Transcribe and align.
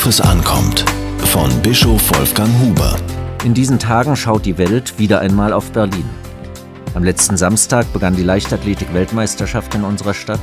Worauf 0.00 0.08
es 0.08 0.20
ankommt. 0.22 0.86
Von 1.26 1.50
Bischof 1.60 2.16
Wolfgang 2.16 2.48
Huber. 2.58 2.96
In 3.44 3.52
diesen 3.52 3.78
Tagen 3.78 4.16
schaut 4.16 4.46
die 4.46 4.56
Welt 4.56 4.98
wieder 4.98 5.20
einmal 5.20 5.52
auf 5.52 5.72
Berlin. 5.72 6.08
Am 6.94 7.04
letzten 7.04 7.36
Samstag 7.36 7.92
begann 7.92 8.16
die 8.16 8.22
Leichtathletik-Weltmeisterschaft 8.22 9.74
in 9.74 9.84
unserer 9.84 10.14
Stadt. 10.14 10.40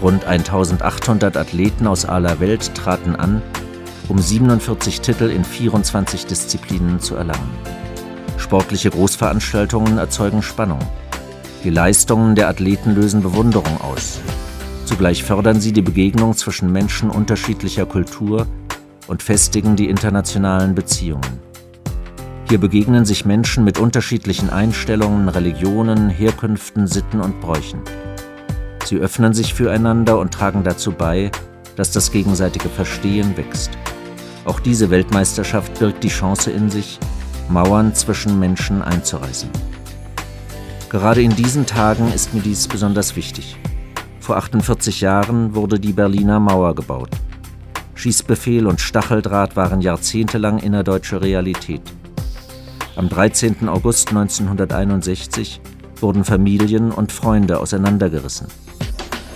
Rund 0.00 0.24
1800 0.24 1.36
Athleten 1.36 1.88
aus 1.88 2.04
aller 2.04 2.38
Welt 2.38 2.72
traten 2.76 3.16
an, 3.16 3.42
um 4.06 4.20
47 4.20 5.00
Titel 5.00 5.24
in 5.24 5.42
24 5.42 6.26
Disziplinen 6.26 7.00
zu 7.00 7.16
erlangen. 7.16 7.50
Sportliche 8.36 8.90
Großveranstaltungen 8.90 9.98
erzeugen 9.98 10.42
Spannung. 10.42 10.78
Die 11.64 11.70
Leistungen 11.70 12.36
der 12.36 12.48
Athleten 12.48 12.94
lösen 12.94 13.22
Bewunderung 13.22 13.80
aus. 13.80 14.20
Zugleich 14.84 15.24
fördern 15.24 15.60
sie 15.60 15.72
die 15.72 15.82
Begegnung 15.82 16.36
zwischen 16.36 16.70
Menschen 16.70 17.10
unterschiedlicher 17.10 17.84
Kultur 17.84 18.46
und 19.08 19.22
festigen 19.22 19.74
die 19.74 19.88
internationalen 19.88 20.74
Beziehungen. 20.74 21.40
Hier 22.48 22.58
begegnen 22.58 23.04
sich 23.04 23.24
Menschen 23.24 23.64
mit 23.64 23.78
unterschiedlichen 23.78 24.48
Einstellungen, 24.48 25.28
Religionen, 25.28 26.08
Herkünften, 26.08 26.86
Sitten 26.86 27.20
und 27.20 27.40
Bräuchen. 27.40 27.80
Sie 28.84 28.96
öffnen 28.96 29.34
sich 29.34 29.52
füreinander 29.52 30.18
und 30.18 30.32
tragen 30.32 30.64
dazu 30.64 30.92
bei, 30.92 31.30
dass 31.76 31.92
das 31.92 32.10
gegenseitige 32.10 32.70
Verstehen 32.70 33.36
wächst. 33.36 33.70
Auch 34.46 34.60
diese 34.60 34.88
Weltmeisterschaft 34.88 35.78
birgt 35.78 36.02
die 36.04 36.08
Chance 36.08 36.50
in 36.50 36.70
sich, 36.70 36.98
Mauern 37.50 37.94
zwischen 37.94 38.38
Menschen 38.38 38.80
einzureißen. 38.80 39.50
Gerade 40.88 41.20
in 41.22 41.36
diesen 41.36 41.66
Tagen 41.66 42.10
ist 42.14 42.32
mir 42.32 42.40
dies 42.40 42.66
besonders 42.66 43.14
wichtig. 43.14 43.56
Vor 44.20 44.38
48 44.38 45.02
Jahren 45.02 45.54
wurde 45.54 45.78
die 45.78 45.92
Berliner 45.92 46.40
Mauer 46.40 46.74
gebaut. 46.74 47.10
Schießbefehl 47.98 48.68
und 48.68 48.80
Stacheldraht 48.80 49.56
waren 49.56 49.80
jahrzehntelang 49.80 50.58
innerdeutsche 50.58 51.20
Realität. 51.20 51.82
Am 52.94 53.08
13. 53.08 53.68
August 53.68 54.10
1961 54.10 55.60
wurden 56.00 56.22
Familien 56.22 56.92
und 56.92 57.10
Freunde 57.10 57.58
auseinandergerissen. 57.58 58.46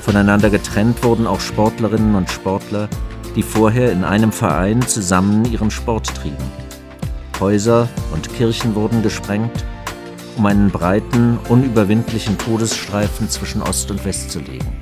Voneinander 0.01 0.49
getrennt 0.49 1.03
wurden 1.03 1.27
auch 1.27 1.41
Sportlerinnen 1.41 2.15
und 2.15 2.31
Sportler, 2.31 2.89
die 3.35 3.43
vorher 3.43 3.91
in 3.91 4.05
einem 4.05 4.31
Verein 4.31 4.81
zusammen 4.83 5.45
ihren 5.45 5.73
Sport 5.73 6.15
trieben. 6.15 6.37
Häuser 7.41 7.89
und 8.13 8.33
Kirchen 8.33 8.77
wurden 8.77 9.03
gesprengt 9.03 9.65
um 10.37 10.47
einen 10.47 10.71
breiten, 10.71 11.39
unüberwindlichen 11.49 12.39
Todesstreifen 12.39 13.29
zwischen 13.29 13.61
Ost 13.61 13.91
und 13.91 14.05
West 14.05 14.31
zu 14.31 14.39
legen. 14.39 14.73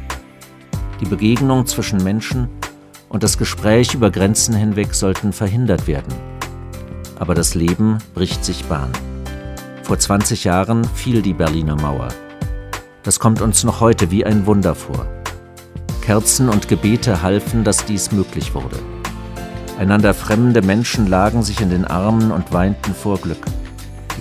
Die 1.01 1.07
Begegnung 1.07 1.67
zwischen 1.67 2.05
Menschen 2.05 2.49
und 3.11 3.23
das 3.23 3.37
Gespräch 3.37 3.93
über 3.93 4.11
Grenzen 4.11 4.55
hinweg 4.55 4.95
sollten 4.95 5.35
verhindert 5.35 5.87
werden. 5.87 6.15
Aber 7.19 7.35
das 7.35 7.55
Leben 7.55 7.99
bricht 8.15 8.43
sich 8.45 8.65
Bahn. 8.65 8.91
Vor 9.83 9.99
20 9.99 10.45
Jahren 10.45 10.85
fiel 10.95 11.21
die 11.21 11.35
Berliner 11.35 11.77
Mauer. 11.77 12.09
Das 13.03 13.19
kommt 13.19 13.43
uns 13.43 13.65
noch 13.65 13.81
heute 13.81 14.11
wie 14.11 14.25
ein 14.25 14.47
Wunder 14.47 14.75
vor. 14.75 15.07
Kerzen 16.01 16.49
und 16.49 16.69
Gebete 16.69 17.21
halfen, 17.21 17.65
dass 17.65 17.85
dies 17.85 18.13
möglich 18.13 18.55
wurde. 18.55 18.79
Einander 19.79 20.15
fremde 20.15 20.63
Menschen 20.63 21.07
lagen 21.07 21.43
sich 21.43 21.61
in 21.61 21.71
den 21.71 21.85
Armen 21.85 22.31
und 22.31 22.53
weinten 22.53 22.95
vor 22.95 23.19
Glück. 23.19 23.45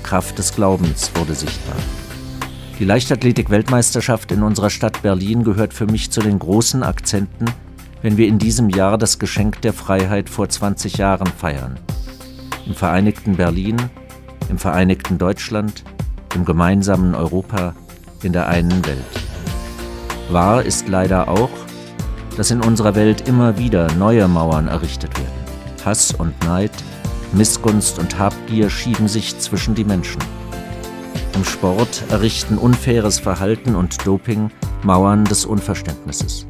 Kraft 0.04 0.40
des 0.40 0.56
Glaubens 0.56 1.12
wurde 1.14 1.36
sichtbar. 1.36 1.76
Die 2.80 2.86
Leichtathletik-Weltmeisterschaft 2.86 4.32
in 4.32 4.42
unserer 4.42 4.72
Stadt 4.72 5.04
Berlin 5.04 5.44
gehört 5.44 5.74
für 5.74 5.86
mich 5.86 6.10
zu 6.10 6.22
den 6.22 6.40
großen 6.40 6.82
Akzenten, 6.82 7.46
wenn 8.02 8.18
wir 8.18 8.28
in 8.28 8.40
diesem 8.40 8.70
Jahr 8.70 8.98
das 8.98 9.20
Geschenk 9.20 9.62
der 9.62 9.74
Freiheit 9.74 10.30
vor 10.30 10.48
20 10.48 10.98
Jahren 10.98 11.28
feiern. 11.28 11.78
Im 12.66 12.74
vereinigten 12.74 13.36
Berlin, 13.36 13.78
im 14.50 14.58
vereinigten 14.58 15.18
Deutschland, 15.18 15.84
im 16.36 16.46
gemeinsamen 16.46 17.16
Europa, 17.16 17.76
in 18.24 18.34
der 18.34 18.48
einen 18.48 18.86
Welt. 18.86 19.04
Wahr 20.30 20.64
ist 20.64 20.88
leider 20.88 21.28
auch, 21.28 21.50
dass 22.38 22.52
in 22.52 22.62
unserer 22.62 22.96
Welt 22.96 23.28
immer 23.28 23.58
wieder 23.58 23.92
neue 23.94 24.28
Mauern 24.28 24.68
errichtet 24.68 25.18
werden. 25.18 25.34
Hass 25.84 26.14
und 26.14 26.34
Neid, 26.46 26.72
Missgunst 27.34 28.00
und 28.00 28.18
Habgier 28.18 28.70
schieben 28.70 29.08
sich 29.08 29.38
zwischen 29.40 29.76
die 29.76 29.84
Menschen. 29.84 30.22
Im 31.36 31.44
Sport 31.44 32.04
errichten 32.10 32.58
unfaires 32.58 33.20
Verhalten 33.20 33.76
und 33.76 34.06
Doping 34.06 34.52
Mauern 34.84 35.26
des 35.26 35.46
Unverständnisses. 35.46 36.49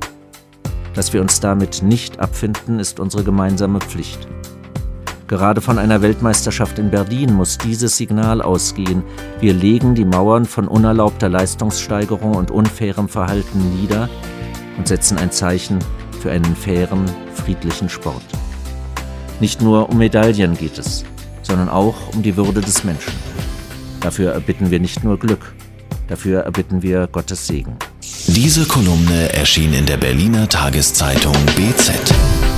Dass 1.00 1.14
wir 1.14 1.22
uns 1.22 1.40
damit 1.40 1.82
nicht 1.82 2.20
abfinden, 2.20 2.78
ist 2.78 3.00
unsere 3.00 3.24
gemeinsame 3.24 3.80
Pflicht. 3.80 4.28
Gerade 5.30 5.62
von 5.62 5.80
einer 5.80 6.02
Weltmeisterschaft 6.02 6.78
in 6.78 6.92
Berlin 6.92 7.36
muss 7.36 7.58
dieses 7.58 7.96
Signal 7.96 8.42
ausgehen. 8.42 9.04
Wir 9.40 9.54
legen 9.54 9.96
die 9.96 10.04
Mauern 10.04 10.44
von 10.44 10.68
unerlaubter 10.68 11.30
Leistungssteigerung 11.30 12.36
und 12.36 12.52
unfairem 12.52 13.08
Verhalten 13.08 13.80
nieder 13.80 14.10
und 14.78 14.90
setzen 14.90 15.18
ein 15.18 15.32
Zeichen 15.32 15.80
für 16.20 16.32
einen 16.32 16.54
fairen, 16.54 17.06
friedlichen 17.34 17.88
Sport. 17.88 18.26
Nicht 19.40 19.62
nur 19.62 19.88
um 19.88 20.00
Medaillen 20.00 20.58
geht 20.58 20.78
es, 20.78 21.06
sondern 21.44 21.70
auch 21.70 22.14
um 22.14 22.24
die 22.24 22.36
Würde 22.36 22.60
des 22.60 22.84
Menschen. 22.84 23.14
Dafür 24.02 24.34
erbitten 24.34 24.70
wir 24.70 24.82
nicht 24.82 25.06
nur 25.06 25.18
Glück, 25.18 25.54
dafür 26.10 26.42
erbitten 26.42 26.82
wir 26.82 27.08
Gottes 27.08 27.48
Segen. 27.48 27.78
Diese 28.42 28.66
Kolumne 28.66 29.34
erschien 29.34 29.74
in 29.74 29.86
der 29.86 29.98
Berliner 29.98 30.48
Tageszeitung 30.48 31.36
BZ. 31.58 32.49